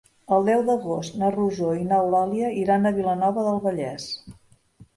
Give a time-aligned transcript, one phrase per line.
[0.35, 4.13] El deu d'agost na Rosó i n'Eulàlia iran a Vilanova del Vallès.